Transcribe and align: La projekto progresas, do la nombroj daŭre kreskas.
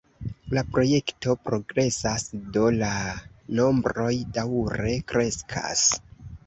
La 0.57 0.61
projekto 0.77 1.35
progresas, 1.49 2.25
do 2.57 2.65
la 2.79 2.91
nombroj 3.61 4.13
daŭre 4.41 5.01
kreskas. 5.15 5.91